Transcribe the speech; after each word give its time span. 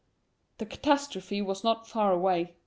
The 0.57 0.65
catastrophe 0.65 1.43
was 1.43 1.63
not 1.63 1.87
far 1.87 2.11
away. 2.11 2.55